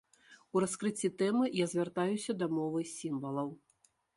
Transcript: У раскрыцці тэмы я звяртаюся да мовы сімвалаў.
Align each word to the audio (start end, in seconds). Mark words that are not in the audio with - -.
У 0.55 0.61
раскрыцці 0.63 1.11
тэмы 1.19 1.51
я 1.57 1.65
звяртаюся 1.73 2.31
да 2.41 2.51
мовы 2.57 2.79
сімвалаў. 2.97 3.49